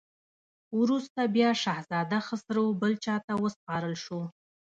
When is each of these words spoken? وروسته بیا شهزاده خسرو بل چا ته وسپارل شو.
وروسته 0.79 1.21
بیا 1.35 1.49
شهزاده 1.63 2.19
خسرو 2.27 2.65
بل 2.81 2.93
چا 3.05 3.15
ته 3.25 3.33
وسپارل 3.43 3.95
شو. 4.03 4.19